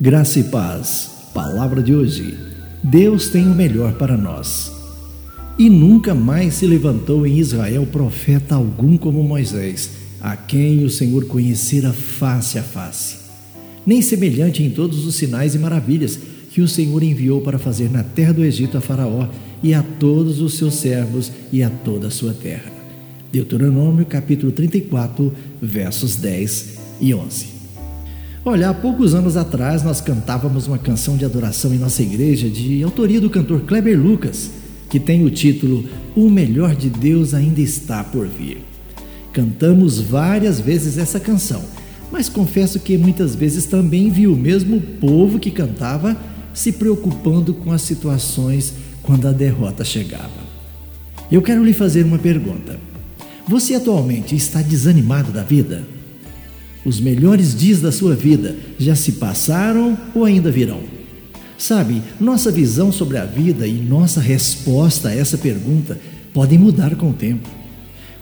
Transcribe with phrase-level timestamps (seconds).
[0.00, 1.10] Graça e paz.
[1.34, 2.38] Palavra de hoje.
[2.84, 4.70] Deus tem o melhor para nós.
[5.58, 9.90] E nunca mais se levantou em Israel profeta algum como Moisés,
[10.20, 13.16] a quem o Senhor conhecera face a face.
[13.84, 16.16] Nem semelhante em todos os sinais e maravilhas
[16.52, 19.26] que o Senhor enviou para fazer na terra do Egito a Faraó
[19.64, 22.70] e a todos os seus servos e a toda a sua terra.
[23.32, 27.57] Deuteronômio capítulo 34, versos 10 e 11.
[28.50, 32.82] Olha, há poucos anos atrás nós cantávamos uma canção de adoração em nossa igreja de
[32.82, 34.50] autoria do cantor Kleber Lucas,
[34.88, 35.84] que tem o título
[36.16, 38.64] O Melhor de Deus Ainda Está por Vir.
[39.34, 41.62] Cantamos várias vezes essa canção,
[42.10, 46.16] mas confesso que muitas vezes também vi o mesmo povo que cantava
[46.54, 50.48] se preocupando com as situações quando a derrota chegava.
[51.30, 52.80] Eu quero lhe fazer uma pergunta.
[53.46, 55.97] Você atualmente está desanimado da vida?
[56.88, 60.80] Os melhores dias da sua vida já se passaram ou ainda virão?
[61.58, 66.00] Sabe, nossa visão sobre a vida e nossa resposta a essa pergunta
[66.32, 67.46] podem mudar com o tempo.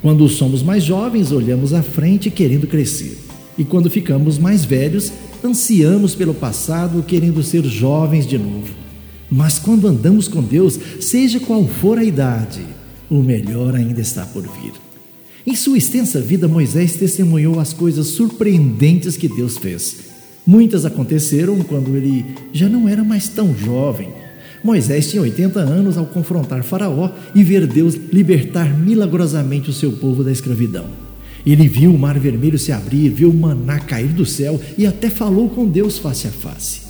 [0.02, 3.16] Quando somos mais jovens, olhamos à frente querendo crescer.
[3.56, 5.12] E quando ficamos mais velhos,
[5.44, 8.74] ansiamos pelo passado querendo ser jovens de novo.
[9.30, 12.66] Mas quando andamos com Deus, seja qual for a idade,
[13.08, 14.85] o melhor ainda está por vir.
[15.46, 19.98] Em sua extensa vida, Moisés testemunhou as coisas surpreendentes que Deus fez.
[20.44, 24.08] Muitas aconteceram quando ele já não era mais tão jovem.
[24.64, 30.24] Moisés tinha 80 anos ao confrontar Faraó e ver Deus libertar milagrosamente o seu povo
[30.24, 30.86] da escravidão.
[31.46, 35.08] Ele viu o mar vermelho se abrir, viu o maná cair do céu e até
[35.08, 36.80] falou com Deus face a face.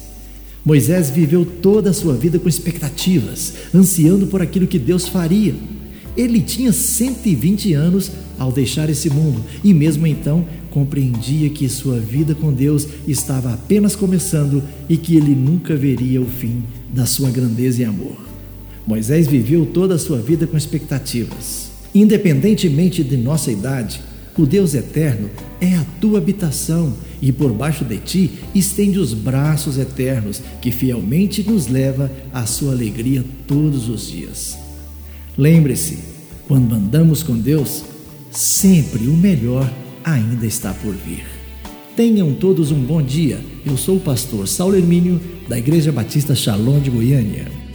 [0.64, 5.54] Moisés viveu toda a sua vida com expectativas, ansiando por aquilo que Deus faria.
[6.16, 12.34] Ele tinha 120 anos ao deixar esse mundo e, mesmo então, compreendia que sua vida
[12.34, 17.82] com Deus estava apenas começando e que ele nunca veria o fim da sua grandeza
[17.82, 18.16] e amor.
[18.86, 21.70] Moisés viveu toda a sua vida com expectativas.
[21.94, 24.00] Independentemente de nossa idade,
[24.38, 25.30] o Deus eterno
[25.60, 26.92] é a tua habitação
[27.22, 32.72] e por baixo de ti estende os braços eternos que fielmente nos leva à sua
[32.72, 34.65] alegria todos os dias.
[35.38, 35.98] Lembre-se,
[36.48, 37.84] quando andamos com Deus,
[38.30, 39.70] sempre o melhor
[40.02, 41.26] ainda está por vir.
[41.94, 43.38] Tenham todos um bom dia.
[43.64, 47.65] Eu sou o pastor Saulo Hermínio, da Igreja Batista Shalom de Goiânia.